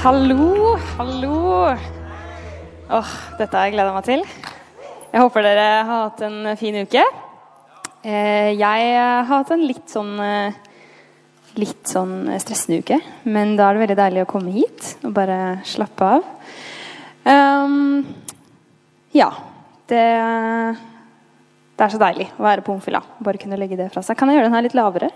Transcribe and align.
Hallo, 0.00 0.78
hallo. 0.96 1.34
Åh, 2.88 3.10
dette 3.36 3.52
har 3.52 3.66
jeg 3.68 3.74
gleda 3.74 3.90
meg 3.92 4.06
til. 4.06 4.22
Jeg 5.12 5.20
håper 5.20 5.44
dere 5.44 5.66
har 5.84 6.06
hatt 6.06 6.22
en 6.24 6.38
fin 6.56 6.78
uke. 6.80 7.02
Eh, 8.00 8.48
jeg 8.56 8.94
har 8.96 9.28
hatt 9.28 9.52
en 9.52 9.66
litt 9.68 9.92
sånn 9.92 10.14
eh, 10.24 10.56
litt 11.60 11.84
sånn 11.92 12.30
stressende 12.40 12.80
uke, 12.80 12.96
men 13.28 13.52
da 13.60 13.68
er 13.68 13.76
det 13.76 13.84
veldig 13.84 14.00
deilig 14.00 14.24
å 14.24 14.30
komme 14.32 14.56
hit 14.56 14.94
og 15.04 15.12
bare 15.20 15.38
slappe 15.68 16.08
av. 16.16 16.24
Um, 17.28 18.00
ja. 19.12 19.28
Det, 19.84 20.04
det 21.76 21.84
er 21.84 21.92
så 21.92 22.00
deilig 22.00 22.30
å 22.38 22.48
være 22.48 22.64
på 22.64 22.72
homfila. 22.72 23.04
Bare 23.20 23.42
kunne 23.42 23.60
legge 23.60 23.76
det 23.76 23.92
fra 23.92 24.00
seg. 24.06 24.16
Kan 24.16 24.32
jeg 24.32 24.40
gjøre 24.40 24.48
den 24.48 24.56
her 24.56 24.64
litt 24.64 24.80
lavere? 24.80 25.12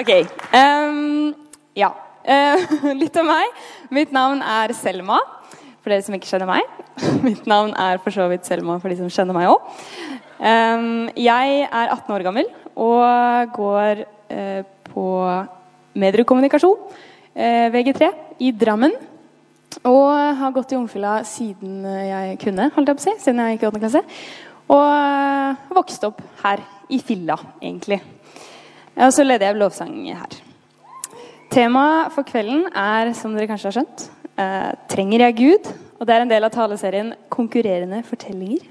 Ok. 0.00 0.10
Um, 0.56 1.34
ja. 1.76 1.90
Uh, 2.24 2.92
litt 3.02 3.16
om 3.20 3.26
meg. 3.28 3.58
Mitt 3.92 4.14
navn 4.16 4.40
er 4.40 4.72
Selma, 4.72 5.18
for 5.82 5.92
dere 5.92 6.04
som 6.06 6.14
ikke 6.16 6.30
kjenner 6.30 6.48
meg. 6.48 6.64
Mitt 7.26 7.44
navn 7.50 7.74
er 7.76 8.00
for 8.00 8.14
så 8.14 8.24
vidt 8.30 8.48
Selma 8.48 8.78
for 8.80 8.88
de 8.88 8.96
som 8.96 9.10
kjenner 9.12 9.36
meg 9.36 9.50
òg. 9.50 9.66
Um, 10.40 11.10
jeg 11.20 11.66
er 11.66 11.92
18 11.92 12.14
år 12.16 12.24
gammel 12.24 12.48
og 12.80 13.52
går 13.58 14.00
uh, 14.32 14.62
på 14.88 15.06
mediekommunikasjon, 16.00 16.80
uh, 17.36 17.66
VG3, 17.74 18.08
i 18.40 18.54
Drammen. 18.56 18.96
Og 19.84 20.08
har 20.40 20.54
gått 20.56 20.72
i 20.72 20.78
Ungfylla 20.80 21.18
siden 21.28 21.84
jeg 21.84 22.40
kunne, 22.40 22.70
holdt 22.72 22.88
jeg 22.88 22.96
på 23.02 23.04
å 23.04 23.08
si, 23.10 23.18
siden 23.26 23.44
jeg 23.44 23.58
gikk 23.58 23.68
i 23.68 23.70
8. 23.74 23.84
klasse. 23.84 24.02
Og 24.72 25.76
vokste 25.76 26.08
opp 26.08 26.24
her 26.46 26.64
i 26.88 27.02
Filla, 27.04 27.36
egentlig. 27.60 28.00
Og 29.00 29.12
så 29.16 29.24
leder 29.24 29.48
jeg 29.48 29.60
lovsang 29.60 29.94
her. 30.12 30.40
Temaet 31.50 32.12
for 32.14 32.26
kvelden 32.28 32.66
er, 32.76 33.14
som 33.16 33.32
dere 33.34 33.48
kanskje 33.50 33.70
har 33.70 33.78
skjønt, 33.78 34.10
eh, 34.36 34.72
'Trenger 34.88 35.20
jeg 35.24 35.36
Gud?' 35.36 35.72
Og 36.00 36.06
det 36.06 36.14
er 36.14 36.22
en 36.22 36.30
del 36.30 36.44
av 36.44 36.50
taleserien 36.50 37.14
'Konkurrerende 37.30 38.04
fortellinger'. 38.04 38.66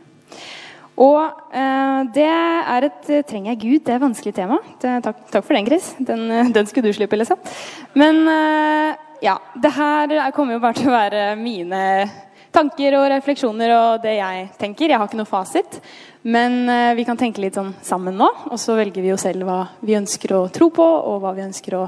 Og 0.98 1.32
eh, 1.54 2.04
det 2.14 2.28
er 2.28 2.86
et 2.86 3.10
eh, 3.10 3.24
'Trenger 3.24 3.52
jeg 3.52 3.60
Gud?' 3.60 3.86
Det 3.86 3.90
er 3.90 3.96
et 3.96 4.08
vanskelig 4.08 4.34
tema. 4.36 4.58
Det, 4.82 5.04
takk, 5.04 5.32
takk, 5.32 5.44
for 5.44 5.54
den, 5.54 5.66
Chris. 5.66 5.96
Den, 6.00 6.32
eh, 6.32 6.54
den, 6.54 6.66
skulle 6.66 6.88
du 6.88 6.94
slippe, 6.94 7.18
liksom. 7.18 7.38
Men 7.96 8.28
eh, 8.28 8.96
ja, 9.22 9.38
det 9.56 9.72
her 9.72 10.32
kommer 10.32 10.54
jo 10.54 10.60
bare 10.60 10.74
til 10.74 10.90
å 10.90 10.96
være 10.96 11.36
mine 11.36 12.10
tanker 12.56 12.98
og 13.00 13.08
refleksjoner 13.14 13.74
og 13.76 14.04
det 14.04 14.16
jeg 14.18 14.48
tenker. 14.60 14.90
Jeg 14.90 15.00
har 15.00 15.10
ikke 15.10 15.20
noe 15.20 15.30
fasit. 15.30 15.80
Men 16.22 16.62
eh, 16.70 16.96
vi 17.00 17.06
kan 17.08 17.18
tenke 17.20 17.42
litt 17.44 17.56
sånn 17.56 17.72
sammen 17.86 18.18
nå, 18.20 18.28
og 18.52 18.60
så 18.60 18.76
velger 18.76 19.04
vi 19.04 19.14
jo 19.14 19.20
selv 19.20 19.48
hva 19.48 19.62
vi 19.80 19.96
ønsker 19.96 20.36
å 20.36 20.42
tro 20.52 20.68
på, 20.76 20.84
og 20.84 21.22
hva 21.24 21.32
vi 21.38 21.46
ønsker 21.46 21.78
å 21.80 21.86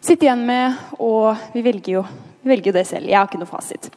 sitte 0.00 0.24
igjen 0.24 0.46
med. 0.48 0.78
Og 1.04 1.52
vi 1.52 1.64
velger 1.66 1.98
jo, 1.98 2.04
vi 2.40 2.54
velger 2.54 2.72
jo 2.72 2.78
det 2.78 2.86
selv. 2.88 3.10
Jeg 3.10 3.18
har 3.18 3.28
ikke 3.28 3.42
noe 3.42 3.50
fasit. 3.50 3.90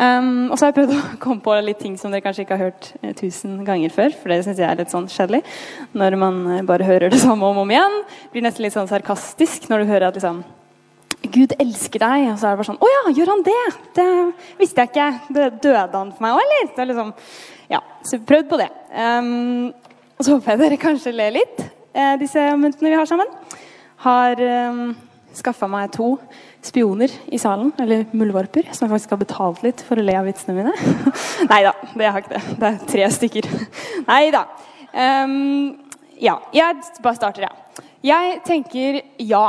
Um, 0.00 0.48
og 0.48 0.56
så 0.56 0.64
har 0.64 0.70
jeg 0.70 0.78
prøvd 0.78 0.94
å 0.96 1.00
komme 1.24 1.44
på 1.44 1.54
litt 1.60 1.82
ting 1.82 1.98
som 2.00 2.12
dere 2.12 2.24
kanskje 2.24 2.46
ikke 2.46 2.56
har 2.56 2.70
hørt 2.70 2.86
eh, 3.02 3.12
tusen 3.18 3.58
ganger 3.66 3.92
før. 3.92 4.14
For 4.16 4.32
det 4.32 4.40
syns 4.46 4.62
jeg 4.62 4.68
er 4.70 4.80
litt 4.80 4.94
sånn 4.94 5.10
kjedelig. 5.12 5.42
Når 5.92 6.16
man 6.22 6.40
eh, 6.54 6.64
bare 6.64 6.88
hører 6.88 7.12
det 7.12 7.20
samme 7.20 7.44
om 7.44 7.60
og 7.60 7.66
om 7.66 7.74
igjen. 7.74 8.00
Blir 8.32 8.46
nesten 8.46 8.64
litt 8.64 8.76
sånn 8.78 8.88
sarkastisk 8.88 9.68
når 9.68 9.84
du 9.84 9.92
hører 9.92 10.08
at 10.08 10.16
liksom 10.16 10.40
Gud 11.34 11.54
elsker 11.60 12.02
deg. 12.02 12.26
Og 12.32 12.38
så 12.40 12.48
er 12.48 12.54
det 12.54 12.60
bare 12.60 12.68
sånn 12.70 12.82
Å 12.82 12.90
ja, 12.90 13.02
gjør 13.16 13.32
han 13.34 13.44
det? 13.46 13.60
Det 13.96 14.08
visste 14.60 14.84
jeg 14.84 14.92
ikke. 14.92 15.08
Det 15.36 15.48
døde 15.62 15.86
han 15.96 16.12
for 16.14 16.26
meg 16.26 16.36
òg, 16.36 16.42
eller? 16.44 16.70
Så 16.76 16.86
liksom 16.90 17.14
ja, 17.70 17.78
så 18.02 18.18
prøvd 18.26 18.48
på 18.50 18.58
det. 18.58 18.70
Um, 18.90 19.70
og 20.18 20.26
så 20.26 20.34
håper 20.34 20.52
jeg 20.52 20.60
dere 20.64 20.80
kanskje 20.82 21.14
ler 21.14 21.36
litt, 21.36 21.60
uh, 21.94 22.16
disse 22.18 22.42
myntene 22.58 22.90
vi 22.90 22.98
har 22.98 23.06
sammen. 23.06 23.30
Har 24.02 24.42
um, 24.42 24.88
skaffa 25.38 25.68
meg 25.70 25.92
to 25.94 26.16
spioner 26.66 27.12
i 27.30 27.38
salen, 27.40 27.70
eller 27.80 28.08
muldvarper, 28.10 28.72
som 28.74 28.88
jeg 28.88 28.94
faktisk 28.96 29.14
har 29.14 29.22
betalt 29.22 29.62
litt 29.64 29.84
for 29.86 30.00
å 30.00 30.04
le 30.04 30.16
av 30.18 30.26
vitsene 30.28 30.56
mine. 30.58 30.74
Nei 31.52 31.60
da, 31.68 31.76
det 31.94 32.10
har 32.10 32.24
ikke 32.24 32.34
det. 32.34 32.42
Det 32.58 32.72
er 32.72 32.82
tre 32.90 33.12
stykker. 33.20 33.48
Nei 34.10 34.24
da. 34.34 34.44
Um, 34.90 35.78
ja, 36.20 36.40
jeg 36.52 36.82
bare 37.00 37.16
starter, 37.16 37.46
jeg. 37.46 37.54
Ja. 37.54 37.86
Jeg 38.02 38.40
tenker 38.46 39.02
ja. 39.18 39.46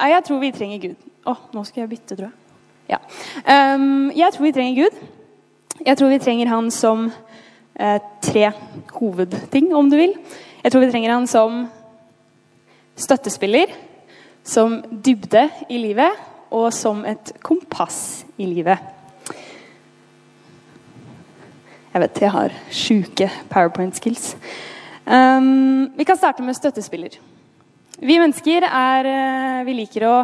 Jeg 0.00 0.24
tror 0.26 0.40
vi 0.42 0.50
trenger 0.52 0.82
Gud. 0.82 1.09
Å, 1.28 1.34
nå 1.52 1.64
skal 1.68 1.84
jeg 1.84 1.90
bytte, 1.90 2.16
tror 2.16 2.30
jeg. 2.30 2.36
Ja. 2.90 2.98
Um, 3.76 4.08
jeg 4.16 4.32
tror 4.34 4.46
vi 4.46 4.54
trenger 4.56 4.84
Gud. 4.84 5.02
Jeg 5.84 5.96
tror 5.96 6.10
vi 6.12 6.20
trenger 6.20 6.50
Han 6.50 6.70
som 6.74 7.10
eh, 7.80 8.00
tre 8.22 8.50
hovedting, 8.92 9.70
om 9.76 9.90
du 9.90 9.96
vil. 10.00 10.16
Jeg 10.62 10.72
tror 10.72 10.84
vi 10.84 10.90
trenger 10.90 11.14
han 11.14 11.26
som 11.30 11.62
støttespiller, 13.00 13.72
som 14.44 14.80
dybde 14.90 15.46
i 15.72 15.78
livet 15.80 16.18
og 16.52 16.68
som 16.74 17.04
et 17.08 17.32
kompass 17.44 18.26
i 18.36 18.48
livet. 18.48 18.76
Jeg 21.90 22.04
vet 22.04 22.20
jeg 22.22 22.34
har 22.34 22.54
sjuke 22.70 23.30
powerpoint-skills. 23.50 24.34
Um, 25.08 25.90
vi 25.96 26.06
kan 26.06 26.18
starte 26.20 26.44
med 26.44 26.58
støttespiller. 26.58 27.16
Vi 28.00 28.18
mennesker 28.20 28.64
er, 28.68 29.06
eh, 29.06 29.64
vi 29.66 29.74
liker 29.80 30.06
å 30.06 30.14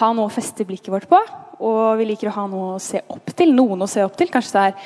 ha 0.00 0.12
noe 0.12 0.28
å 0.28 0.32
feste 0.32 0.66
blikket 0.68 0.92
vårt 0.92 1.10
på. 1.10 1.20
Og 1.66 1.98
vi 2.00 2.08
liker 2.10 2.30
å 2.30 2.36
ha 2.36 2.46
noe 2.50 2.72
å 2.76 2.80
se 2.82 3.00
opp 3.12 3.32
til. 3.36 3.54
Noen 3.56 3.84
å 3.84 3.90
se 3.90 4.04
opp 4.04 4.16
til. 4.18 4.32
Kanskje 4.32 4.56
det 4.56 4.64
er 4.70 4.80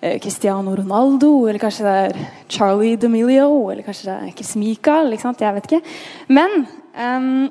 Eh, 0.00 0.18
Cristiano 0.20 0.76
Ronaldo, 0.76 1.48
eller 1.48 1.58
kanskje 1.58 1.84
det 1.84 1.92
er 2.04 2.26
Charlie 2.52 2.98
D'Amelio, 3.00 3.70
eller 3.72 3.82
kanskje 3.82 4.10
det 4.10 4.16
er 4.16 4.34
Chris 4.36 4.52
Michael. 4.60 5.14
Jeg 5.16 5.54
vet 5.56 5.70
ikke. 5.70 5.80
Men 6.28 6.66
um, 6.94 7.48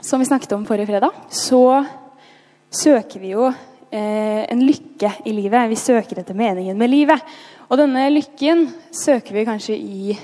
som 0.00 0.18
vi 0.18 0.24
snakket 0.24 0.56
om 0.56 0.64
forrige 0.64 0.88
fredag, 0.88 1.12
så 1.28 1.84
søker 2.72 3.20
vi 3.20 3.34
jo 3.34 3.50
eh, 3.50 4.48
en 4.48 4.64
lykke 4.64 5.12
i 5.28 5.36
livet. 5.36 5.68
Vi 5.68 5.76
søker 5.76 6.22
etter 6.22 6.34
meningen 6.34 6.78
med 6.78 6.90
livet. 6.90 7.20
Og 7.68 7.76
denne 7.76 8.08
lykken 8.10 8.66
søker 8.88 9.36
vi 9.36 9.44
kanskje 9.44 9.76
i 9.76 10.16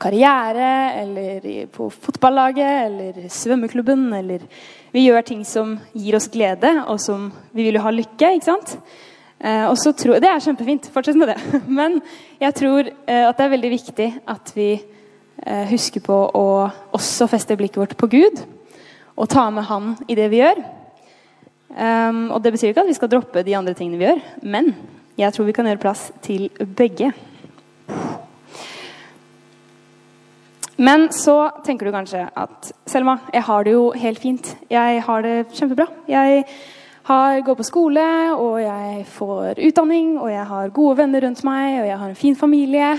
karriere, 0.00 0.68
eller 1.02 1.66
på 1.70 1.86
fotballaget, 1.92 2.86
eller 2.86 3.28
svømmeklubben, 3.30 4.08
eller 4.16 4.42
vi 4.90 5.04
gjør 5.04 5.22
ting 5.22 5.44
som 5.46 5.76
gir 5.94 6.16
oss 6.18 6.26
glede, 6.32 6.72
og 6.88 6.98
som 6.98 7.28
vi 7.54 7.68
vil 7.68 7.78
jo 7.78 7.84
ha 7.84 7.92
lykke. 7.94 8.32
ikke 8.34 8.48
sant? 8.48 8.74
Eh, 9.40 9.66
og 9.70 9.76
så 9.78 9.92
tror, 9.92 10.20
Det 10.20 10.28
er 10.28 10.40
kjempefint. 10.40 10.90
Fortsett 10.92 11.16
med 11.16 11.28
det. 11.28 11.38
Men 11.68 12.00
jeg 12.40 12.54
tror 12.54 12.80
eh, 12.80 13.28
at 13.28 13.36
det 13.36 13.44
er 13.44 13.54
veldig 13.54 13.70
viktig 13.70 14.08
at 14.28 14.52
vi 14.54 14.72
eh, 15.46 15.64
husker 15.70 16.04
på 16.04 16.18
å 16.34 16.48
også 16.92 17.28
feste 17.30 17.56
blikket 17.56 17.80
vårt 17.80 17.96
på 17.96 18.10
Gud. 18.10 18.42
Og 19.16 19.28
ta 19.28 19.48
med 19.50 19.64
Han 19.64 19.96
i 20.08 20.14
det 20.14 20.28
vi 20.30 20.42
gjør. 20.42 20.60
Um, 21.70 22.32
og 22.34 22.42
Det 22.42 22.50
betyr 22.52 22.72
ikke 22.72 22.82
at 22.82 22.88
vi 22.88 22.96
skal 22.98 23.10
droppe 23.12 23.44
de 23.46 23.54
andre 23.54 23.76
tingene 23.78 23.98
vi 24.00 24.08
gjør, 24.08 24.20
men 24.42 24.72
jeg 25.14 25.30
tror 25.32 25.46
vi 25.46 25.52
kan 25.54 25.68
gjøre 25.68 25.78
plass 25.78 26.08
til 26.18 26.48
begge. 26.66 27.12
Men 30.80 31.10
så 31.12 31.50
tenker 31.64 31.86
du 31.86 31.92
kanskje 31.92 32.22
at 32.40 32.70
Selma, 32.88 33.18
jeg 33.34 33.44
har 33.44 33.64
det 33.66 33.72
jo 33.74 33.90
helt 33.92 34.20
fint. 34.22 34.46
Jeg 34.72 35.02
har 35.04 35.24
det 35.26 35.34
kjempebra. 35.52 35.84
Jeg 36.08 36.44
har, 37.04 37.40
går 37.44 37.58
på 37.58 37.66
skole, 37.68 38.04
og 38.32 38.54
jeg 38.62 39.02
får 39.12 39.60
utdanning, 39.66 40.14
og 40.16 40.30
jeg 40.32 40.46
har 40.48 40.72
gode 40.72 40.96
venner 41.02 41.26
rundt 41.26 41.42
meg, 41.44 41.82
og 41.82 41.88
jeg 41.90 41.98
har 42.00 42.08
en 42.08 42.16
fin 42.16 42.38
familie. 42.38 42.94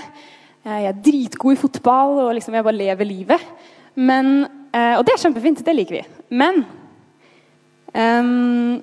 Jeg 0.61 0.85
er 0.91 0.99
dritgod 1.07 1.55
i 1.55 1.57
fotball, 1.57 2.19
og 2.27 2.35
liksom 2.37 2.53
jeg 2.53 2.67
bare 2.67 2.77
lever 2.77 3.09
livet. 3.09 3.47
Men, 3.95 4.45
eh, 4.69 4.93
og 4.99 5.05
det 5.07 5.15
er 5.15 5.23
kjempefint. 5.23 5.63
Det 5.65 5.75
liker 5.75 5.97
vi. 5.97 6.03
Men 6.37 6.61
um, 7.97 8.77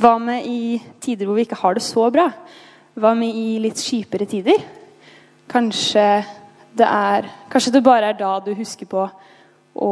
hva 0.00 0.14
med 0.18 0.48
i 0.48 0.80
tider 1.04 1.28
hvor 1.28 1.36
vi 1.36 1.44
ikke 1.44 1.60
har 1.60 1.76
det 1.76 1.84
så 1.84 2.08
bra? 2.14 2.30
Hva 2.96 3.12
med 3.18 3.36
i 3.36 3.60
litt 3.60 3.84
kjipere 3.84 4.26
tider? 4.30 4.64
Kanskje 5.50 6.06
det, 6.74 6.86
er, 6.86 7.28
kanskje 7.52 7.72
det 7.74 7.84
bare 7.86 8.12
er 8.12 8.18
da 8.18 8.36
du 8.42 8.52
husker 8.56 8.88
på 8.90 9.04
å 9.74 9.90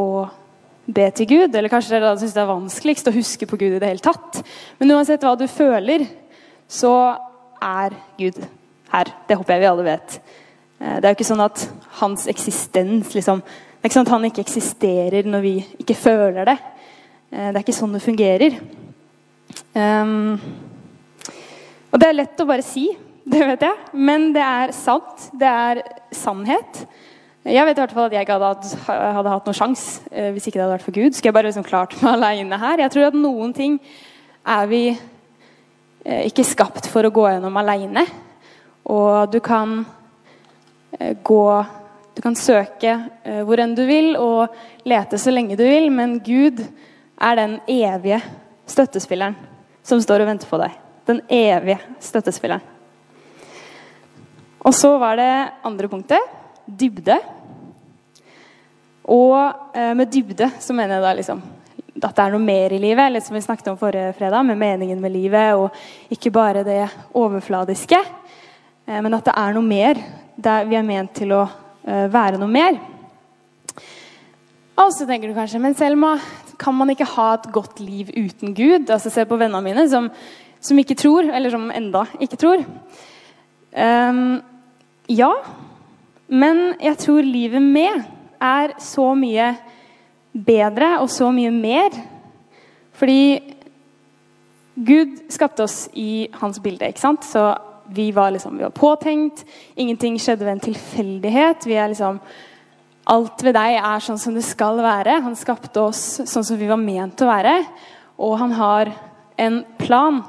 be 0.86 1.06
til 1.14 1.28
Gud. 1.30 1.54
Eller 1.54 1.70
kanskje 1.72 1.94
det 1.94 2.00
er 2.00 2.06
da 2.06 2.14
du 2.16 2.22
syns 2.22 2.34
det 2.36 2.42
er 2.42 2.50
vanskeligst 2.50 3.10
å 3.10 3.14
huske 3.14 3.48
på 3.50 3.58
Gud 3.60 3.76
i 3.76 3.80
det 3.82 3.90
hele 3.92 4.04
tatt. 4.04 4.42
Men 4.80 4.94
uansett 4.96 5.22
hva 5.24 5.34
du 5.38 5.46
føler, 5.50 6.06
så 6.70 6.94
er 7.62 7.94
Gud 8.18 8.40
her. 8.92 9.12
Det 9.28 9.38
håper 9.38 9.54
jeg 9.54 9.62
vi 9.62 9.70
alle 9.70 9.86
vet. 9.86 10.18
Eh, 10.80 10.96
det 10.98 11.06
er 11.06 11.12
jo 11.12 11.18
ikke 11.20 11.30
sånn 11.30 11.46
at 11.46 11.66
hans 12.02 12.26
eksistens 12.30 13.14
liksom, 13.14 13.42
Det 13.42 13.88
er 13.88 13.90
ikke 13.90 13.98
sånn 13.98 14.06
at 14.06 14.14
han 14.14 14.26
ikke 14.28 14.42
eksisterer 14.44 15.26
når 15.26 15.40
vi 15.42 15.54
ikke 15.82 15.98
føler 15.98 16.46
det. 16.46 16.58
Eh, 17.32 17.48
det 17.50 17.56
er 17.56 17.64
ikke 17.64 17.74
sånn 17.74 17.96
det 17.96 18.04
fungerer. 18.04 18.58
Um, 19.74 20.38
og 21.92 22.00
det 22.00 22.08
er 22.08 22.16
lett 22.16 22.40
å 22.40 22.46
bare 22.48 22.64
si, 22.64 22.86
det 23.24 23.42
vet 23.46 23.62
jeg, 23.62 23.78
men 23.94 24.30
det 24.34 24.42
er 24.42 24.72
sant. 24.74 25.28
Det 25.38 25.48
er 25.48 25.82
sannhet. 26.14 26.82
Jeg 27.42 27.66
vet 27.66 27.78
i 27.78 27.82
hvert 27.82 27.94
fall 27.94 28.06
at 28.06 28.14
jeg 28.14 28.26
ikke 28.26 28.38
hadde, 28.38 28.72
hadde 28.86 29.30
hatt 29.32 29.48
noen 29.48 29.58
sjanse 29.58 30.04
eh, 30.14 30.30
hvis 30.30 30.44
ikke 30.46 30.60
det 30.60 30.62
hadde 30.64 30.74
vært 30.76 30.86
for 30.86 30.94
Gud. 30.94 31.14
Skulle 31.14 31.32
jeg 31.32 31.36
bare 31.38 31.48
liksom 31.48 31.66
klart 31.66 31.96
meg 31.98 32.14
aleine 32.18 32.58
her? 32.62 32.82
Jeg 32.84 32.94
tror 32.94 33.08
at 33.08 33.18
noen 33.18 33.54
ting 33.56 33.78
er 34.46 34.68
vi 34.70 34.82
eh, 34.92 36.22
ikke 36.28 36.46
skapt 36.46 36.86
for 36.90 37.06
å 37.06 37.12
gå 37.14 37.26
gjennom 37.28 37.58
aleine. 37.58 38.06
Og 38.90 39.30
du 39.34 39.38
kan 39.44 39.80
eh, 40.98 41.14
gå 41.18 41.44
du 42.12 42.20
kan 42.20 42.34
søke 42.36 42.90
hvor 43.48 43.56
enn 43.62 43.70
du 43.72 43.86
vil 43.88 44.18
og 44.20 44.52
lete 44.84 45.16
så 45.16 45.32
lenge 45.32 45.56
du 45.56 45.62
vil, 45.64 45.86
men 45.88 46.18
Gud 46.20 46.60
er 46.60 47.38
den 47.38 47.54
evige 47.64 48.18
støttespilleren 48.68 49.38
som 49.80 50.02
står 50.04 50.20
og 50.20 50.28
venter 50.34 50.50
på 50.50 50.60
deg. 50.60 50.76
Den 51.08 51.22
evige 51.32 51.80
støttespilleren. 52.04 52.71
Og 54.62 54.74
så 54.74 54.92
var 55.00 55.18
det 55.18 55.32
andre 55.66 55.88
punktet 55.90 56.22
dybde. 56.66 57.16
Og 59.10 59.34
eh, 59.74 59.90
med 59.98 60.10
dybde 60.12 60.48
så 60.62 60.74
mener 60.76 60.98
jeg 60.98 61.06
da 61.06 61.16
liksom 61.18 61.42
at 62.02 62.16
det 62.16 62.22
er 62.24 62.32
noe 62.34 62.42
mer 62.42 62.72
i 62.74 62.80
livet, 62.82 63.12
litt 63.14 63.22
som 63.26 63.36
vi 63.36 63.42
snakket 63.44 63.68
om 63.70 63.78
forrige 63.78 64.14
fredag, 64.16 64.42
med 64.46 64.58
meningen 64.58 64.98
med 64.98 65.12
livet, 65.14 65.54
og 65.54 66.10
ikke 66.10 66.32
bare 66.34 66.64
det 66.66 66.80
overfladiske, 67.14 67.98
eh, 67.98 68.98
men 68.98 69.14
at 69.14 69.28
det 69.28 69.34
er 69.38 69.54
noe 69.54 69.66
mer 69.66 70.00
der 70.34 70.66
vi 70.66 70.78
er 70.78 70.86
ment 70.86 71.12
til 71.14 71.34
å 71.36 71.44
eh, 71.44 72.08
være 72.10 72.40
noe 72.40 72.50
mer. 72.50 72.78
Og 74.82 74.88
så 74.94 75.06
tenker 75.06 75.30
du 75.30 75.36
kanskje 75.36 75.60
Men 75.62 75.76
Selma, 75.78 76.16
kan 76.58 76.74
man 76.74 76.90
ikke 76.90 77.06
ha 77.12 77.28
et 77.36 77.50
godt 77.54 77.82
liv 77.82 78.10
uten 78.14 78.54
Gud? 78.56 78.90
Altså 78.90 79.10
Se 79.12 79.26
på 79.28 79.36
vennene 79.38 79.62
mine 79.62 79.84
som, 79.90 80.08
som 80.62 80.78
ikke 80.80 80.96
tror, 80.98 81.28
eller 81.28 81.52
som 81.52 81.68
enda 81.74 82.06
ikke 82.22 82.38
tror. 82.40 82.64
Um, 83.72 84.40
ja, 85.10 85.32
men 86.28 86.74
jeg 86.80 86.98
tror 87.02 87.26
livet 87.26 87.62
med 87.62 88.04
er 88.42 88.74
så 88.82 89.12
mye 89.18 89.52
bedre 90.32 90.94
og 91.02 91.10
så 91.12 91.30
mye 91.34 91.50
mer. 91.54 91.96
Fordi 92.96 93.40
Gud 94.74 95.18
skapte 95.32 95.66
oss 95.66 95.84
i 95.92 96.28
hans 96.40 96.60
bilde, 96.62 96.88
ikke 96.88 97.02
sant? 97.02 97.26
Så 97.28 97.52
vi 97.92 98.08
var, 98.14 98.32
liksom, 98.32 98.56
vi 98.56 98.64
var 98.64 98.72
påtenkt. 98.72 99.44
Ingenting 99.76 100.16
skjedde 100.20 100.46
ved 100.46 100.56
en 100.56 100.66
tilfeldighet. 100.70 101.68
Vi 101.68 101.76
er 101.76 101.92
liksom 101.92 102.22
Alt 103.10 103.42
ved 103.42 103.56
deg 103.56 103.80
er 103.80 104.02
sånn 104.04 104.18
som 104.22 104.34
det 104.36 104.44
skal 104.46 104.76
være. 104.78 105.16
Han 105.24 105.34
skapte 105.34 105.80
oss 105.82 106.20
sånn 106.22 106.44
som 106.46 106.54
vi 106.54 106.68
var 106.70 106.78
ment 106.78 107.18
å 107.24 107.26
være. 107.26 107.56
Og 108.22 108.36
han 108.38 108.54
har 108.54 108.92
en 109.42 109.56
plan 109.80 110.20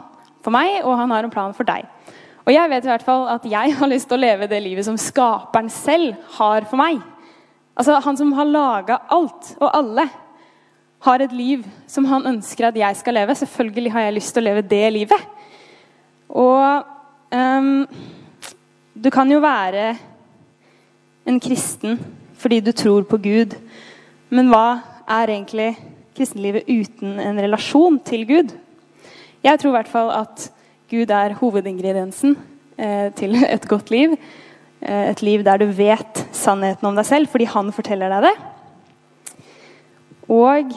for 0.41 0.49
meg, 0.55 0.79
og 0.81 0.97
han 0.97 1.13
har 1.13 1.27
en 1.27 1.33
plan 1.35 1.53
for 1.53 1.69
deg. 1.69 1.85
Og 2.43 2.51
jeg 2.51 2.69
vet 2.69 2.85
i 2.85 2.91
hvert 2.91 3.05
fall 3.05 3.25
at 3.31 3.45
jeg 3.47 3.75
har 3.77 3.89
lyst 3.89 4.09
til 4.09 4.17
å 4.17 4.23
leve 4.23 4.49
det 4.51 4.59
livet 4.63 4.85
som 4.87 4.99
skaperen 4.99 5.69
selv 5.71 6.17
har 6.37 6.67
for 6.67 6.79
meg. 6.79 6.99
Altså 7.79 8.01
Han 8.03 8.19
som 8.19 8.33
har 8.37 8.49
laga 8.49 8.99
alt 9.13 9.55
og 9.59 9.69
alle, 9.71 10.09
har 11.03 11.19
et 11.19 11.33
liv 11.35 11.63
som 11.87 12.05
han 12.07 12.27
ønsker 12.29 12.69
at 12.69 12.77
jeg 12.79 12.95
skal 12.95 13.17
leve. 13.17 13.35
Selvfølgelig 13.35 13.91
har 13.91 14.05
jeg 14.05 14.15
lyst 14.15 14.33
til 14.35 14.43
å 14.43 14.47
leve 14.47 14.61
det 14.71 14.83
livet. 14.95 15.25
Og 16.31 16.85
um, 17.35 17.83
du 18.95 19.09
kan 19.11 19.31
jo 19.31 19.41
være 19.43 19.97
en 21.27 21.39
kristen 21.43 21.99
fordi 22.39 22.59
du 22.63 22.71
tror 22.75 23.03
på 23.07 23.19
Gud. 23.23 23.55
Men 24.31 24.47
hva 24.51 24.79
er 25.19 25.31
egentlig 25.31 25.73
kristenlivet 26.15 26.67
uten 26.71 27.19
en 27.19 27.39
relasjon 27.39 27.99
til 28.03 28.23
Gud? 28.27 28.55
Jeg 29.43 29.59
tror 29.59 29.73
i 29.73 29.77
hvert 29.77 29.91
fall 29.91 30.11
at 30.15 30.47
Gud 30.93 31.09
er 31.09 31.33
hovedingrediensen 31.39 32.35
eh, 32.77 33.09
til 33.17 33.39
et 33.55 33.67
godt 33.69 33.89
liv. 33.89 34.13
Eh, 34.81 35.09
et 35.09 35.21
liv 35.25 35.43
der 35.45 35.57
du 35.57 35.65
vet 35.73 36.25
sannheten 36.35 36.85
om 36.85 36.97
deg 36.97 37.07
selv 37.09 37.31
fordi 37.33 37.49
han 37.49 37.71
forteller 37.73 38.13
deg 38.13 38.27
det. 38.27 38.33
Og 40.33 40.75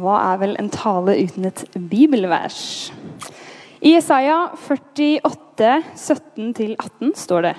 hva 0.00 0.18
er 0.30 0.40
vel 0.42 0.52
en 0.60 0.68
tale 0.72 1.16
uten 1.24 1.48
et 1.48 1.64
bibelvers? 1.90 2.90
I 3.80 3.96
Isaiah 3.96 4.52
48, 4.52 5.70
17-18 5.96 7.14
står 7.16 7.46
det 7.48 7.54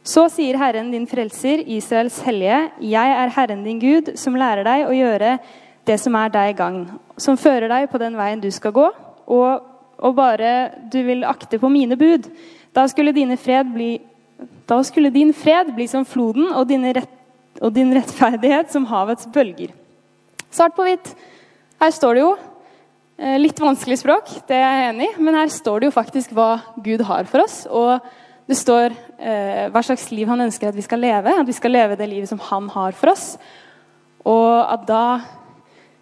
Så 0.00 0.26
sier 0.32 0.56
Herren 0.60 0.90
din 0.92 1.06
frelser, 1.08 1.60
Israels 1.60 2.18
hellige, 2.24 2.62
jeg 2.80 3.14
er 3.20 3.36
Herren 3.36 3.62
din 3.64 3.78
Gud, 3.80 4.14
som 4.16 4.36
lærer 4.40 4.64
deg 4.64 4.88
å 4.88 4.96
gjøre 4.96 5.36
det 5.84 6.00
som 6.00 6.16
er 6.16 6.32
deg 6.32 6.54
i 6.54 6.58
gang, 6.58 6.80
som 7.20 7.36
fører 7.36 7.68
deg 7.68 7.90
på 7.92 8.00
den 8.00 8.16
veien 8.16 8.40
du 8.40 8.48
skal 8.52 8.72
gå, 8.72 8.88
og, 9.28 9.73
og 9.98 10.16
bare 10.16 10.52
du 10.92 11.00
vil 11.06 11.26
akte 11.26 11.60
på 11.60 11.70
mine 11.72 11.96
bud. 11.98 12.26
Da 12.74 12.86
skulle, 12.90 13.12
bli, 13.14 13.90
da 14.66 14.80
skulle 14.82 15.12
din 15.14 15.32
fred 15.32 15.74
bli 15.74 15.86
som 15.90 16.04
floden, 16.04 16.48
og, 16.52 16.70
rett, 16.70 17.14
og 17.60 17.72
din 17.74 17.94
rettferdighet 17.94 18.72
som 18.72 18.88
havets 18.90 19.28
bølger. 19.30 19.70
Svart 20.50 20.74
på 20.76 20.86
hvitt. 20.86 21.14
Her 21.82 21.94
står 21.94 22.14
det 22.14 22.22
jo 22.24 22.34
eh, 23.18 23.38
litt 23.38 23.60
vanskelig 23.60 23.98
språk, 24.00 24.30
det 24.48 24.58
er 24.58 24.64
jeg 24.64 24.90
enig 24.92 25.08
i, 25.08 25.22
men 25.22 25.38
her 25.38 25.50
står 25.50 25.80
det 25.80 25.90
jo 25.90 25.96
faktisk 25.96 26.34
hva 26.34 26.50
Gud 26.82 27.02
har 27.06 27.26
for 27.30 27.44
oss. 27.44 27.64
Og 27.70 27.98
det 28.50 28.58
står 28.60 28.92
eh, 29.18 29.66
hva 29.72 29.82
slags 29.84 30.10
liv 30.12 30.28
han 30.28 30.44
ønsker 30.44 30.68
at 30.68 30.76
vi 30.76 30.84
skal 30.84 31.00
leve. 31.00 31.32
At 31.40 31.48
vi 31.48 31.56
skal 31.56 31.72
leve 31.74 31.98
det 31.98 32.10
livet 32.10 32.30
som 32.30 32.42
han 32.50 32.68
har 32.74 32.96
for 32.98 33.14
oss. 33.14 33.34
Og 34.24 34.50
at 34.60 34.84
da 34.88 35.06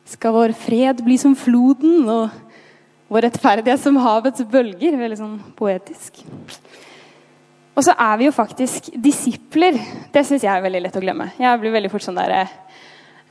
skal 0.09 0.35
vår 0.35 0.55
fred 0.59 1.03
bli 1.07 1.17
som 1.21 1.37
floden, 1.39 2.09
og 2.11 2.42
vår 3.13 3.29
rettferdighet 3.29 3.81
som 3.83 3.99
havets 4.01 4.45
bølger. 4.49 4.97
Veldig 4.97 5.19
sånn 5.21 5.37
poetisk. 5.59 6.23
Og 7.73 7.85
så 7.87 7.95
er 7.97 8.19
vi 8.21 8.29
jo 8.29 8.35
faktisk 8.37 8.91
disipler. 9.01 9.79
Det 10.13 10.25
syns 10.29 10.45
jeg 10.45 10.53
er 10.53 10.65
veldig 10.65 10.83
lett 10.85 10.97
å 10.99 11.03
glemme. 11.03 11.31
Jeg 11.41 11.61
blir 11.61 11.73
veldig 11.73 11.91
fort 11.93 12.05
sånn 12.05 12.21
der, 12.21 12.49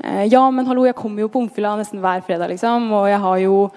eh, 0.04 0.26
Ja, 0.26 0.50
men 0.50 0.66
hallo, 0.66 0.86
jeg 0.86 0.96
kommer 0.96 1.22
jo 1.22 1.30
på 1.30 1.42
Ungfylla 1.42 1.78
nesten 1.78 2.00
hver 2.00 2.22
fredag, 2.22 2.50
liksom. 2.50 2.92
Og 2.92 3.08
jeg 3.08 3.20
har 3.20 3.38
jo 3.38 3.72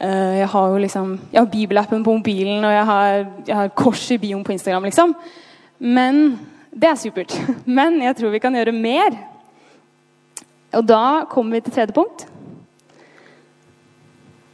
eh, 0.00 0.38
jeg 0.38 0.48
har 0.48 0.68
jo 0.68 0.78
liksom 0.78 1.20
Jeg 1.32 1.40
har 1.40 1.46
bibelappen 1.46 2.04
på 2.04 2.16
mobilen, 2.16 2.64
og 2.64 2.70
jeg 2.70 2.84
har, 2.84 3.26
jeg 3.46 3.56
har 3.56 3.68
kors 3.68 4.10
i 4.10 4.18
bioen 4.18 4.44
på 4.44 4.52
Instagram, 4.52 4.84
liksom. 4.84 5.14
Men 5.78 6.38
Det 6.70 6.88
er 6.88 6.96
supert. 6.96 7.40
Men 7.66 8.02
jeg 8.02 8.16
tror 8.16 8.30
vi 8.30 8.38
kan 8.38 8.54
gjøre 8.54 8.72
mer. 8.72 9.18
Og 10.72 10.86
da 10.86 11.24
kommer 11.30 11.52
vi 11.52 11.60
til 11.60 11.72
tredje 11.72 11.94
punkt. 11.94 12.26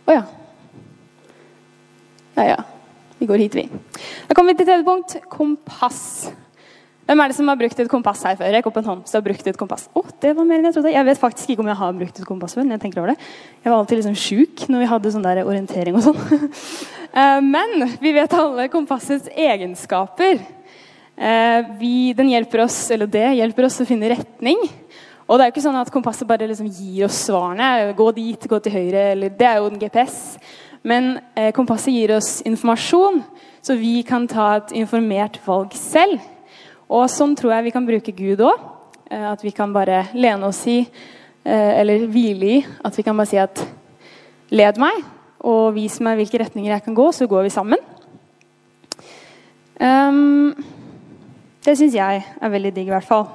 Å 0.06 0.12
oh, 0.12 0.14
ja. 0.14 0.22
Ja, 2.36 2.44
ja. 2.52 2.60
Vi 3.20 3.26
går 3.28 3.42
hit, 3.42 3.56
vi. 3.58 3.66
Da 4.28 4.36
kommer 4.36 4.54
vi 4.54 4.62
til 4.62 4.70
tredje 4.70 4.86
punkt. 4.86 5.16
Kompass. 5.28 6.30
Hvem 7.10 7.20
er 7.20 7.32
det 7.32 7.34
som 7.34 7.48
har 7.50 7.58
brukt 7.58 7.80
et 7.82 7.88
kompass 7.90 8.20
her 8.22 8.36
før? 8.38 8.52
Rekk 8.54 8.68
opp 8.70 8.76
en 8.78 8.86
hånd. 8.86 9.00
Så 9.10 9.18
har 9.18 9.24
brukt 9.26 9.48
et 9.50 9.56
kompass. 9.58 9.88
Å, 9.90 9.98
oh, 9.98 10.12
det 10.22 10.30
var 10.38 10.46
mer 10.46 10.60
enn 10.60 10.68
Jeg 10.68 10.76
trodde. 10.76 10.92
Jeg 10.94 11.06
vet 11.08 11.18
faktisk 11.18 11.50
ikke 11.50 11.64
om 11.64 11.70
jeg 11.72 11.80
har 11.80 11.96
brukt 11.98 12.20
et 12.22 12.28
kompass 12.28 12.54
før. 12.54 12.68
Jeg 12.70 12.82
tenker 12.84 13.02
over 13.02 13.12
det. 13.12 13.26
Jeg 13.64 13.72
var 13.72 13.80
alltid 13.80 14.00
liksom 14.00 14.16
sjuk 14.22 14.62
når 14.70 14.84
vi 14.84 14.88
hadde 14.92 15.12
sånn 15.16 15.26
der 15.26 15.42
orientering 15.42 15.98
og 15.98 16.08
sånn. 16.08 16.24
Eh, 17.10 17.40
men 17.42 17.88
vi 17.98 18.12
vet 18.14 18.34
alle 18.38 18.68
kompassets 18.70 19.26
egenskaper. 19.34 20.44
Eh, 21.18 21.70
vi, 21.80 22.12
den 22.14 22.30
hjelper 22.30 22.62
oss, 22.62 22.76
eller 22.94 23.10
det 23.10 23.24
hjelper 23.34 23.66
oss 23.66 23.80
å 23.82 23.86
finne 23.88 24.12
retning. 24.12 24.62
Og 25.26 25.34
det 25.34 25.42
er 25.42 25.50
jo 25.50 25.54
ikke 25.56 25.64
sånn 25.64 25.80
at 25.80 25.90
kompasset 25.90 26.30
bare 26.30 26.46
liksom 26.46 26.70
gir 26.70 27.08
oss 27.08 27.18
svarene. 27.26 27.90
Gå 27.98 28.06
dit, 28.14 28.46
gå 28.46 28.62
til 28.62 28.76
høyre. 28.78 29.02
Eller, 29.16 29.34
det 29.34 29.48
er 29.50 29.58
jo 29.58 29.66
en 29.72 29.82
GPS. 29.82 30.20
Men 30.82 31.18
eh, 31.36 31.50
kompasset 31.52 31.92
gir 31.92 32.14
oss 32.16 32.40
informasjon, 32.48 33.20
så 33.60 33.76
vi 33.76 34.00
kan 34.06 34.26
ta 34.28 34.54
et 34.56 34.72
informert 34.80 35.36
valg 35.44 35.74
selv. 35.76 36.22
Og 36.88 37.04
sånn 37.12 37.36
tror 37.38 37.54
jeg 37.54 37.68
vi 37.68 37.74
kan 37.74 37.88
bruke 37.88 38.14
Gud 38.16 38.40
òg. 38.48 38.62
Eh, 39.10 39.26
at 39.32 39.44
vi 39.44 39.52
kan 39.54 39.72
bare 39.74 40.06
lene 40.14 40.48
oss 40.48 40.62
i, 40.70 40.80
eh, 41.44 41.72
eller 41.82 42.06
hvile 42.08 42.50
i, 42.56 42.58
at 42.84 42.96
vi 42.96 43.04
kan 43.06 43.16
bare 43.16 43.30
si 43.30 43.40
at 43.40 43.66
Led 44.50 44.80
meg, 44.82 44.96
og 45.46 45.76
vis 45.76 46.00
meg 46.02 46.16
hvilke 46.18 46.40
retninger 46.42 46.72
jeg 46.72 46.82
kan 46.82 46.94
gå, 46.94 47.04
så 47.14 47.28
går 47.30 47.44
vi 47.46 47.52
sammen. 47.54 47.78
Um, 49.78 50.56
det 51.62 51.76
syns 51.78 51.94
jeg 51.94 52.24
er 52.26 52.50
veldig 52.50 52.72
digg, 52.74 52.90
i 52.90 52.94
hvert 52.96 53.06
fall. 53.06 53.28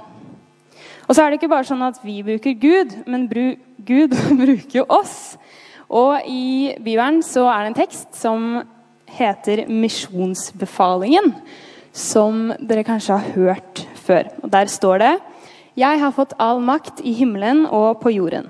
Og 1.07 1.15
så 1.15 1.23
er 1.23 1.31
det 1.31 1.39
ikke 1.39 1.53
bare 1.53 1.67
sånn 1.69 1.85
at 1.87 2.01
vi 2.03 2.17
bruker 2.25 2.57
Gud, 2.59 2.97
men 3.07 3.29
Gud 3.31 4.11
bruker 4.43 4.81
jo 4.81 4.85
oss. 4.91 5.37
Og 5.89 6.25
i 6.27 6.73
Bibelen 6.79 7.21
så 7.25 7.45
er 7.51 7.63
det 7.63 7.71
en 7.71 7.79
tekst 7.81 8.17
som 8.17 8.63
heter 9.15 9.65
Misjonsbefalingen. 9.69 11.33
Som 11.95 12.49
dere 12.59 12.83
kanskje 12.83 13.15
har 13.15 13.35
hørt 13.37 13.85
før. 13.95 14.27
Og 14.43 14.51
Der 14.51 14.65
står 14.65 14.99
det 14.99 15.13
Jeg 15.75 15.99
har 15.99 16.11
fått 16.11 16.33
all 16.39 16.59
makt 16.59 17.01
i 17.03 17.11
himmelen 17.13 17.65
og 17.65 17.99
på 18.01 18.11
jorden. 18.15 18.47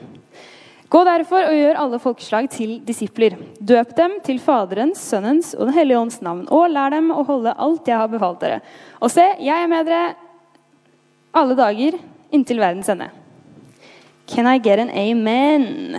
Gå 0.90 1.02
derfor 1.04 1.48
og 1.50 1.56
gjør 1.58 1.80
alle 1.82 2.00
folkeslag 2.00 2.50
til 2.54 2.78
disipler. 2.86 3.34
Døp 3.60 3.96
dem 3.98 4.20
til 4.24 4.38
Faderens, 4.40 5.02
Sønnens 5.02 5.56
og 5.58 5.66
Den 5.68 5.74
hellige 5.74 6.00
ånds 6.00 6.22
navn, 6.22 6.46
og 6.48 6.70
lær 6.70 6.94
dem 6.94 7.10
å 7.12 7.26
holde 7.26 7.56
alt 7.58 7.90
jeg 7.90 7.98
har 7.98 8.12
befalt 8.12 8.40
dere. 8.40 8.62
Og 9.02 9.10
se, 9.12 9.26
jeg 9.42 9.64
er 9.64 9.68
med 9.68 9.90
dere 9.90 10.14
alle 11.36 11.58
dager 11.58 11.98
inntil 12.32 12.62
verdens 12.62 12.90
ende. 12.94 13.10
Can 14.28 14.48
I 14.48 14.58
get 14.58 14.80
an 14.80 14.94
amen? 14.94 15.98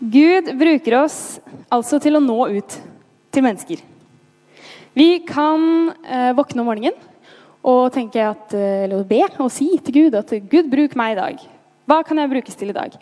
Gud 0.00 0.46
bruker 0.56 0.96
oss 1.02 1.16
altså 1.68 1.98
til 2.00 2.16
å 2.16 2.24
nå 2.24 2.38
ut 2.56 2.76
til 3.30 3.44
mennesker. 3.44 3.82
Vi 4.96 5.08
kan 5.28 5.90
eh, 6.08 6.30
våkne 6.34 6.62
om 6.62 6.70
morgenen 6.70 6.96
og 7.60 7.92
tenke 7.92 8.22
at, 8.24 8.54
eh, 8.56 8.86
eller 8.86 9.04
be 9.04 9.20
og 9.36 9.50
si 9.52 9.68
til 9.84 9.98
Gud 9.98 10.16
at 10.16 10.32
'Gud, 10.32 10.70
bruk 10.72 10.96
meg 10.96 11.12
i 11.12 11.20
dag'. 11.20 11.44
Hva 11.84 12.00
kan 12.06 12.16
jeg 12.16 12.30
brukes 12.30 12.56
til 12.56 12.70
i 12.70 12.76
dag? 12.76 12.96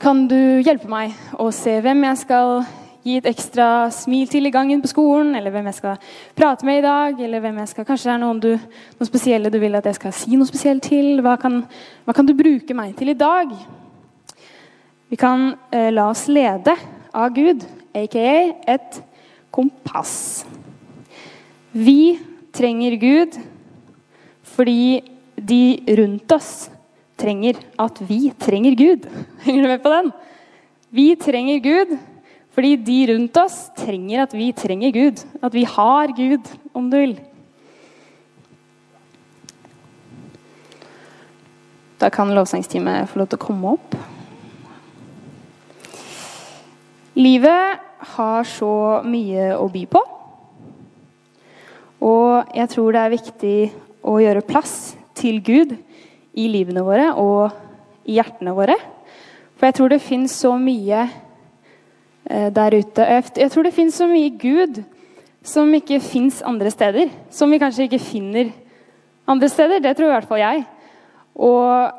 Kan 0.00 0.26
du 0.26 0.58
hjelpe 0.66 0.88
meg 0.90 1.14
å 1.38 1.52
se 1.54 1.78
hvem 1.80 2.02
jeg 2.02 2.18
skal 2.18 2.64
gi 3.06 3.16
et 3.18 3.26
ekstra 3.26 3.90
smil 3.94 4.26
til 4.30 4.46
i 4.46 4.50
gangen 4.50 4.82
på 4.82 4.90
skolen, 4.90 5.36
eller 5.36 5.50
hvem 5.54 5.68
jeg 5.70 5.78
skal 5.78 5.96
prate 6.34 6.66
med 6.66 6.80
i 6.80 6.86
dag, 6.86 7.20
eller 7.20 7.40
hvem 7.40 7.58
jeg 7.62 7.68
skal, 7.68 7.86
kanskje 7.86 8.10
det 8.10 8.14
er 8.14 8.22
noen, 8.22 8.40
du, 8.42 8.50
noen 8.98 9.10
spesielle 9.10 9.50
du 9.50 9.58
vil 9.62 9.78
at 9.78 9.86
jeg 9.86 10.00
skal 10.00 10.12
si 10.12 10.34
noe 10.34 10.50
spesielt 10.50 10.82
til. 10.82 11.22
Hva 11.22 11.36
kan, 11.38 11.62
hva 12.04 12.14
kan 12.14 12.26
du 12.26 12.34
bruke 12.34 12.74
meg 12.74 12.96
til 12.98 13.14
i 13.14 13.18
dag? 13.18 13.54
Vi 15.12 15.16
kan 15.16 15.56
eh, 15.70 15.90
la 15.92 16.06
oss 16.08 16.24
lede 16.28 16.72
av 17.12 17.34
Gud, 17.36 17.66
aka 17.92 18.28
et 18.64 18.94
kompass. 19.52 20.46
Vi 21.72 22.16
trenger 22.48 22.96
Gud 22.96 23.36
fordi 24.54 25.02
de 25.36 25.82
rundt 25.98 26.32
oss 26.32 26.70
trenger 27.20 27.60
at 27.76 28.00
vi 28.08 28.30
trenger 28.40 28.72
Gud. 28.72 29.04
Henger 29.44 29.66
du 29.66 29.68
med 29.68 29.82
på 29.84 29.92
den? 29.92 30.08
Vi 30.88 31.04
trenger 31.20 31.60
Gud 31.60 31.92
fordi 32.56 32.72
de 32.80 32.96
rundt 33.12 33.36
oss 33.36 33.58
trenger 33.76 34.24
at 34.24 34.32
vi 34.32 34.48
trenger 34.56 34.96
Gud. 34.96 35.20
At 35.44 35.52
vi 35.52 35.66
har 35.68 36.16
Gud, 36.16 36.48
om 36.72 36.88
du 36.88 36.96
vil. 36.96 37.14
Da 42.00 42.08
kan 42.08 42.32
lovsangsteamet 42.32 43.12
få 43.12 43.20
lov 43.20 43.28
til 43.28 43.40
å 43.42 43.44
komme 43.44 43.76
opp. 43.76 44.00
Livet 47.12 47.80
har 48.16 48.46
så 48.48 49.02
mye 49.04 49.50
å 49.60 49.66
by 49.68 49.82
på. 49.92 50.00
Og 52.02 52.54
jeg 52.56 52.70
tror 52.72 52.94
det 52.94 53.02
er 53.02 53.12
viktig 53.12 53.56
å 54.08 54.14
gjøre 54.22 54.44
plass 54.48 54.94
til 55.18 55.42
Gud 55.44 55.74
i 56.32 56.46
livene 56.48 56.80
våre 56.86 57.10
og 57.20 57.52
i 58.08 58.16
hjertene 58.16 58.56
våre. 58.56 58.78
For 59.58 59.68
jeg 59.68 59.76
tror 59.76 59.92
det 59.92 60.00
fins 60.02 60.38
så 60.40 60.54
mye 60.56 61.04
eh, 61.04 62.48
der 62.48 62.78
ute. 62.80 63.04
Jeg 63.04 63.52
tror 63.52 63.68
det 63.68 63.76
fins 63.76 64.00
så 64.00 64.08
mye 64.08 64.32
Gud 64.32 64.80
som 65.44 65.68
ikke 65.76 66.00
fins 66.00 66.40
andre 66.48 66.72
steder. 66.72 67.12
Som 67.28 67.52
vi 67.52 67.60
kanskje 67.60 67.90
ikke 67.90 68.02
finner 68.02 68.54
andre 69.28 69.52
steder. 69.52 69.84
Det 69.84 69.98
tror 69.98 70.08
i 70.08 70.14
hvert 70.16 70.32
fall 70.32 70.42
jeg. 70.42 70.64
Og 71.36 71.92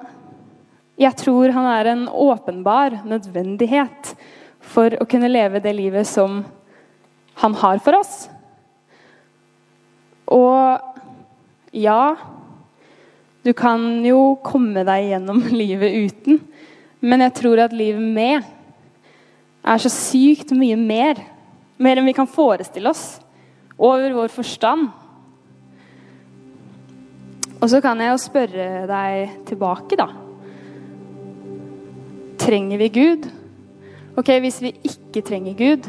jeg 1.06 1.22
tror 1.22 1.54
han 1.54 1.70
er 1.78 1.94
en 1.94 2.08
åpenbar 2.10 3.04
nødvendighet 3.06 4.18
for 4.64 4.96
å 5.02 5.08
kunne 5.10 5.32
leve 5.32 5.62
det 5.64 5.74
livet 5.76 6.08
som 6.08 6.42
han 7.42 7.58
har 7.60 7.82
for 7.84 7.98
oss. 7.98 8.14
Og 10.34 11.74
ja, 11.74 12.16
du 13.44 13.52
kan 13.58 13.84
jo 14.06 14.36
komme 14.46 14.86
deg 14.88 15.12
gjennom 15.12 15.44
livet 15.62 15.98
uten, 16.08 16.42
men 17.04 17.26
jeg 17.26 17.36
tror 17.42 17.66
at 17.66 17.76
livet 17.76 18.04
med 18.04 18.52
er 19.64 19.80
så 19.80 19.92
sykt 19.92 20.54
mye 20.56 20.78
mer. 20.80 21.20
Mer 21.80 22.00
enn 22.00 22.08
vi 22.08 22.16
kan 22.16 22.30
forestille 22.30 22.92
oss. 22.92 23.18
Over 23.76 24.14
vår 24.16 24.32
forstand. 24.32 24.92
Og 27.64 27.70
så 27.72 27.80
kan 27.84 28.00
jeg 28.00 28.12
jo 28.12 28.20
spørre 28.20 28.68
deg 28.88 29.38
tilbake, 29.48 29.98
da. 30.00 30.10
Trenger 32.44 32.80
vi 32.82 32.90
Gud? 32.92 33.28
Ok, 34.14 34.30
Hvis 34.40 34.62
vi 34.62 34.70
ikke 34.86 35.24
trenger 35.26 35.56
Gud, 35.58 35.88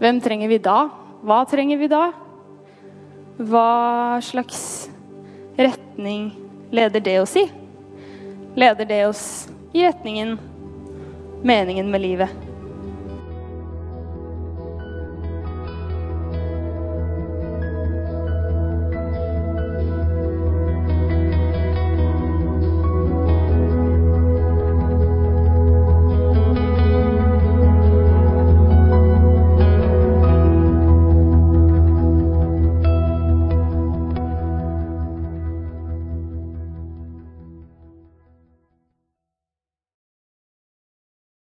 hvem 0.00 0.20
trenger 0.20 0.48
vi 0.48 0.58
da? 0.60 0.90
Hva 1.24 1.38
trenger 1.48 1.78
vi 1.80 1.88
da? 1.88 2.10
Hva 3.40 4.20
slags 4.20 4.90
retning 5.56 6.30
leder 6.72 7.00
det 7.00 7.16
oss 7.22 7.32
i? 7.40 7.46
Leder 8.60 8.84
det 8.84 9.00
oss 9.08 9.24
i 9.72 9.86
retningen 9.86 10.36
meningen 11.40 11.88
med 11.88 12.04
livet? 12.04 12.49